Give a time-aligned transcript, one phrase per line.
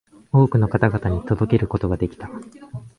[0.31, 2.27] 多くの方々に届けることができた